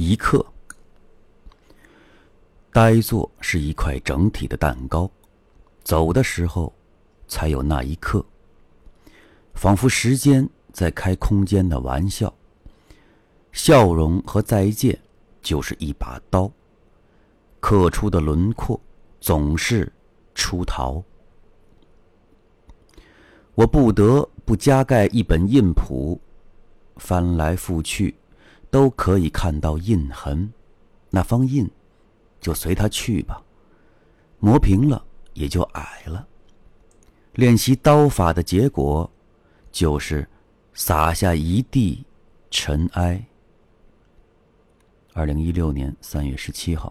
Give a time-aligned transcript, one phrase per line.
[0.00, 0.44] 一刻。
[2.72, 5.10] 呆坐是一块整体的蛋糕，
[5.84, 6.72] 走的时候，
[7.28, 8.24] 才有那一刻。
[9.52, 12.32] 仿佛时间在开空间的玩笑。
[13.52, 14.98] 笑容和再见，
[15.42, 16.50] 就是一把刀。
[17.58, 18.80] 刻出的轮廓，
[19.20, 19.92] 总是
[20.34, 21.02] 出逃。
[23.54, 26.18] 我不得不加盖一本印谱，
[26.96, 28.14] 翻来覆去，
[28.70, 30.52] 都可以看到印痕。
[31.10, 31.68] 那方印。
[32.40, 33.42] 就随他去吧，
[34.38, 36.26] 磨平了也就矮了。
[37.34, 39.10] 练习刀法的结果，
[39.70, 40.26] 就是
[40.72, 42.02] 撒下一地
[42.50, 43.22] 尘埃。
[45.12, 46.90] 二零一六年三月十七号。